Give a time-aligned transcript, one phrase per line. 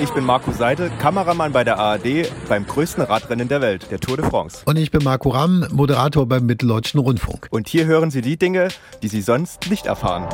[0.00, 4.16] Ich bin Marco Seidel, Kameramann bei der ARD beim größten Radrennen der Welt, der Tour
[4.16, 4.62] de France.
[4.64, 7.48] Und ich bin Marco Ramm, Moderator beim Mitteldeutschen Rundfunk.
[7.50, 8.68] Und hier hören Sie die Dinge,
[9.02, 10.28] die Sie sonst nicht erfahren.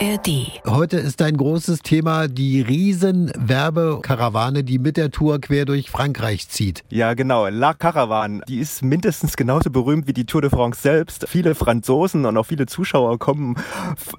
[0.00, 0.62] ARD.
[0.64, 6.84] Heute ist ein großes Thema die Riesenwerbekarawane, die mit der Tour quer durch Frankreich zieht.
[6.88, 7.48] Ja, genau.
[7.48, 11.26] La Caravane, die ist mindestens genauso berühmt wie die Tour de France selbst.
[11.28, 13.56] Viele Franzosen und auch viele Zuschauer kommen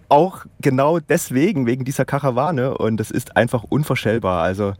[0.09, 2.77] auch genau deswegen, wegen dieser Karawane.
[2.77, 4.43] Und das ist einfach unvorstellbar.
[4.43, 4.73] Also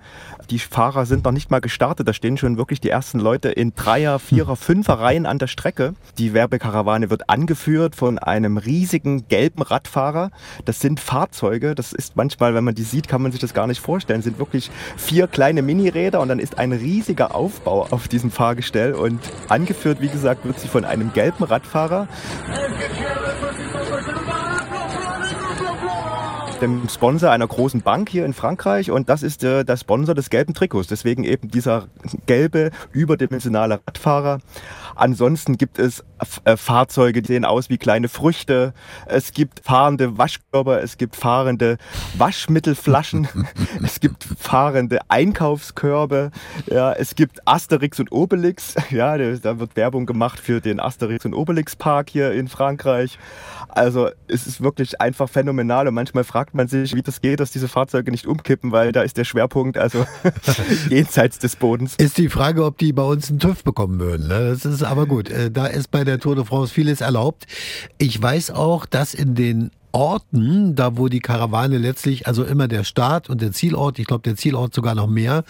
[0.50, 2.10] die Fahrer sind noch nicht mal gestartet.
[2.10, 5.94] Da stehen schon wirklich die ersten Leute in Dreier, Vierer, Fünfer Reihen an der Strecke.
[6.18, 10.32] Die Werbekarawane wird angeführt von einem riesigen gelben Radfahrer.
[10.66, 11.76] Das sind sind Fahrzeuge.
[11.76, 14.20] Das ist manchmal, wenn man die sieht, kann man sich das gar nicht vorstellen.
[14.20, 18.94] Es sind wirklich vier kleine Miniräder und dann ist ein riesiger Aufbau auf diesem Fahrgestell
[18.94, 22.08] und angeführt, wie gesagt, wird sie von einem gelben Radfahrer
[26.62, 30.30] dem Sponsor einer großen Bank hier in Frankreich und das ist äh, der Sponsor des
[30.30, 30.88] gelben Trikots.
[30.88, 31.88] Deswegen eben dieser
[32.26, 34.40] gelbe, überdimensionale Radfahrer.
[34.96, 36.04] Ansonsten gibt es
[36.44, 38.74] äh, Fahrzeuge, die sehen aus wie kleine Früchte.
[39.06, 41.78] Es gibt fahrende Waschkörper, es gibt fahrende
[42.18, 43.28] Waschmittelflaschen,
[43.84, 46.32] es gibt fahrende Einkaufskörbe,
[46.66, 48.76] ja, es gibt Asterix und Obelix.
[48.90, 53.20] Ja, da wird Werbung gemacht für den Asterix und Obelix Park hier in Frankreich.
[53.70, 57.52] Also es ist wirklich einfach phänomenal und manchmal fragt man sich, wie das geht, dass
[57.52, 60.06] diese Fahrzeuge nicht umkippen, weil da ist der Schwerpunkt also
[60.90, 61.96] jenseits des Bodens.
[61.96, 64.28] Ist die Frage, ob die bei uns einen TÜV bekommen würden.
[64.28, 64.50] Ne?
[64.50, 65.30] Das ist aber gut.
[65.30, 67.48] Äh, da ist bei der Tour de France vieles erlaubt.
[67.98, 72.84] Ich weiß auch, dass in den Orten, da wo die Karawane letztlich, also immer der
[72.84, 75.44] Start und der Zielort, ich glaube der Zielort sogar noch mehr,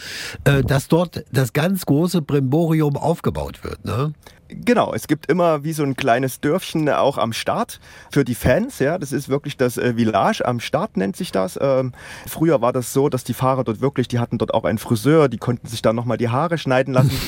[0.44, 3.84] äh, dass dort das ganz große Brimborium aufgebaut wird.
[3.86, 4.14] Ne?
[4.50, 7.80] Genau, es gibt immer wie so ein kleines Dörfchen auch am Start
[8.12, 8.80] für die Fans.
[8.80, 11.58] Ja, das ist wirklich das äh, Village am Start nennt sich das.
[11.62, 11.94] Ähm,
[12.26, 15.30] früher war das so, dass die Fahrer dort wirklich, die hatten dort auch einen Friseur,
[15.30, 17.11] die konnten sich da nochmal die Haare schneiden lassen.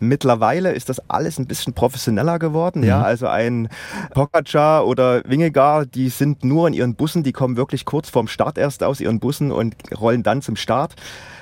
[0.00, 2.80] Mittlerweile ist das alles ein bisschen professioneller geworden.
[2.80, 2.88] Mhm.
[2.88, 3.68] Ja, also ein
[4.14, 8.58] Pogacar oder Wingegar, die sind nur in ihren Bussen, die kommen wirklich kurz vorm Start
[8.58, 10.94] erst aus ihren Bussen und rollen dann zum Start.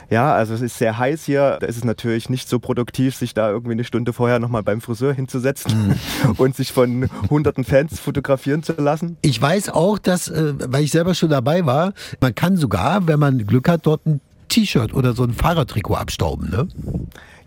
[0.09, 1.59] Ja, also es ist sehr heiß hier.
[1.61, 4.81] Da ist es natürlich nicht so produktiv, sich da irgendwie eine Stunde vorher nochmal beim
[4.81, 6.31] Friseur hinzusetzen mhm.
[6.37, 9.17] und sich von hunderten Fans fotografieren zu lassen.
[9.23, 13.19] Ich weiß auch, dass, äh, weil ich selber schon dabei war, man kann sogar, wenn
[13.19, 16.69] man Glück hat, dort ein T-Shirt oder so ein Fahrertrikot abstauben, ne?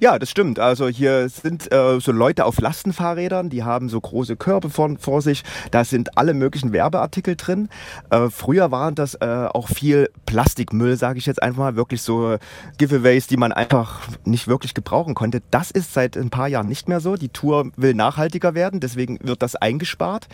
[0.01, 0.59] Ja, das stimmt.
[0.59, 5.21] Also hier sind äh, so Leute auf Lastenfahrrädern, die haben so große Körbe vor, vor
[5.21, 5.43] sich.
[5.71, 7.67] Da sind alle möglichen Werbeartikel drin.
[8.09, 12.37] Äh, früher waren das äh, auch viel Plastikmüll, sage ich jetzt einfach mal, wirklich so
[12.77, 15.41] Giveaways, die man einfach nicht wirklich gebrauchen konnte.
[15.51, 17.17] Das ist seit ein paar Jahren nicht mehr so.
[17.17, 20.29] Die Tour will nachhaltiger werden, deswegen wird das eingespart.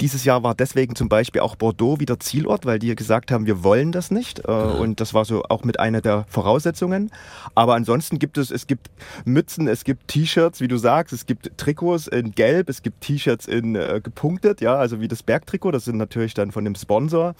[0.00, 3.62] Dieses Jahr war deswegen zum Beispiel auch Bordeaux wieder Zielort, weil die gesagt haben, wir
[3.62, 4.40] wollen das nicht.
[4.40, 4.50] Äh.
[4.50, 7.10] Und das war so auch mit einer der Voraussetzungen.
[7.54, 8.90] Aber ansonsten gibt es, es gibt
[9.24, 13.46] Mützen, es gibt T-Shirts, wie du sagst, es gibt Trikots in Gelb, es gibt T-Shirts
[13.46, 15.70] in äh, gepunktet, ja, also wie das Bergtrikot.
[15.70, 17.34] Das sind natürlich dann von dem Sponsor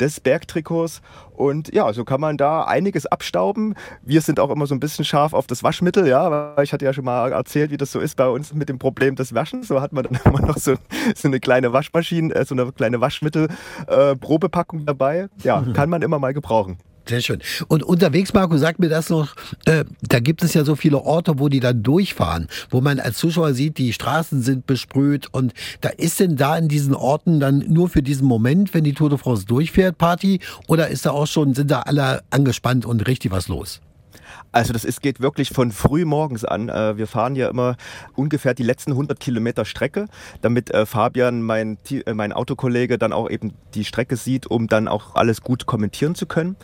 [0.00, 1.02] des Bergtrikots.
[1.32, 3.74] Und ja, so kann man da einiges abstauben.
[4.02, 6.84] Wir sind auch immer so ein bisschen scharf auf das Waschmittel, ja, weil ich hatte
[6.84, 9.68] ja schon mal erzählt, wie das so ist bei uns mit dem Problem des Waschens.
[9.68, 10.74] So hat man dann immer noch so,
[11.14, 15.28] so eine kleine Waschmaschine, äh, so eine kleine Waschmittel-Probepackung äh, dabei.
[15.42, 16.78] Ja, kann man immer mal gebrauchen.
[17.06, 17.42] Sehr schön.
[17.68, 19.34] Und unterwegs, Marco, sag mir das noch,
[19.66, 23.18] äh, da gibt es ja so viele Orte, wo die dann durchfahren, wo man als
[23.18, 27.58] Zuschauer sieht, die Straßen sind besprüht und da ist denn da in diesen Orten dann
[27.68, 31.26] nur für diesen Moment, wenn die Tour de France durchfährt, Party oder ist da auch
[31.26, 33.80] schon, sind da alle angespannt und richtig was los?
[34.54, 36.68] Also das ist, geht wirklich von früh morgens an.
[36.68, 37.76] Äh, wir fahren ja immer
[38.14, 40.06] ungefähr die letzten 100 Kilometer Strecke,
[40.42, 44.86] damit äh, Fabian, mein, äh, mein Autokollege, dann auch eben die Strecke sieht, um dann
[44.86, 46.56] auch alles gut kommentieren zu können.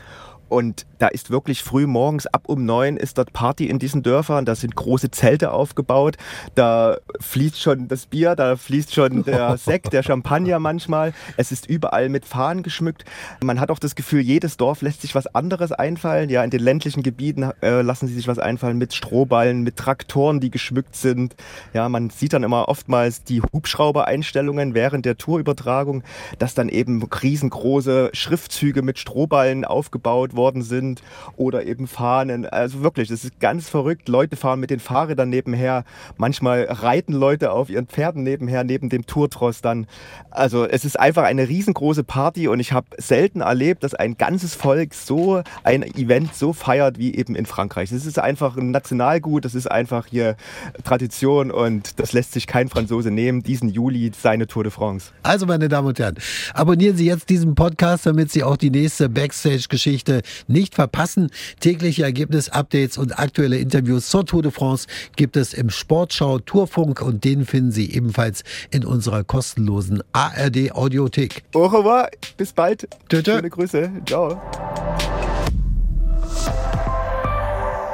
[0.51, 4.45] Und da ist wirklich früh morgens ab um neun ist dort Party in diesen Dörfern.
[4.45, 6.17] Da sind große Zelte aufgebaut.
[6.57, 11.15] Da fließt schon das Bier, da fließt schon der Sekt, der Champagner manchmal.
[11.37, 13.05] Es ist überall mit Fahnen geschmückt.
[13.45, 16.31] Man hat auch das Gefühl, jedes Dorf lässt sich was anderes einfallen.
[16.31, 20.41] Ja, in den ländlichen Gebieten äh, lassen sie sich was einfallen mit Strohballen, mit Traktoren,
[20.41, 21.37] die geschmückt sind.
[21.75, 26.03] Ja, man sieht dann immer oftmals die Hubschraubereinstellungen während der Tourübertragung,
[26.41, 31.03] dass dann eben riesengroße Schriftzüge mit Strohballen aufgebaut wurden worden sind
[31.37, 32.47] oder eben Fahnen.
[32.47, 34.09] Also wirklich, das ist ganz verrückt.
[34.09, 35.85] Leute fahren mit den Fahrrädern nebenher.
[36.17, 39.87] Manchmal reiten Leute auf ihren Pferden nebenher, neben dem Tourtross dann.
[40.31, 44.55] Also es ist einfach eine riesengroße Party und ich habe selten erlebt, dass ein ganzes
[44.55, 47.91] Volk so ein Event so feiert wie eben in Frankreich.
[47.91, 50.37] Das ist einfach ein Nationalgut, das ist einfach hier
[50.85, 53.43] Tradition und das lässt sich kein Franzose nehmen.
[53.43, 55.13] Diesen Juli seine Tour de France.
[55.23, 56.17] Also meine Damen und Herren,
[56.55, 61.31] abonnieren Sie jetzt diesen Podcast, damit Sie auch die nächste Backstage-Geschichte nicht verpassen.
[61.61, 64.87] Tägliche Ergebnis-Updates und aktuelle Interviews zur Tour de France
[65.17, 71.43] gibt es im Sportschau Tourfunk und den finden Sie ebenfalls in unserer kostenlosen ARD Audiothek.
[71.55, 72.89] Au revoir, bis bald.
[73.09, 73.37] Tschö, tschö.
[73.37, 73.91] Schöne Grüße.
[74.07, 74.41] Ciao.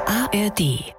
[0.05, 0.96] ARD